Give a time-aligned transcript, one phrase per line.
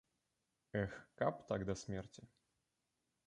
[0.83, 2.23] Эх, каб так да смерці!